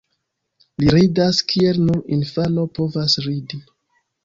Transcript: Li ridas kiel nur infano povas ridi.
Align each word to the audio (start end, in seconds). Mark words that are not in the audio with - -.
Li 0.81 0.89
ridas 0.95 1.41
kiel 1.51 1.79
nur 1.91 2.01
infano 2.17 2.67
povas 2.81 3.21
ridi. 3.31 3.63